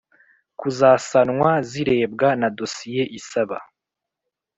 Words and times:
Kuzasanwa 0.59 1.51
zirebwa 1.69 2.29
na 2.39 2.47
dosiye 2.57 3.03
isaba 3.19 3.57